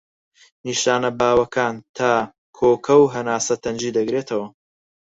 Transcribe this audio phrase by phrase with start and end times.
[0.65, 2.11] نیشانە باوەکان تا،
[2.57, 4.47] کۆکە و هەناسە تەنگی دەگرێتەوە.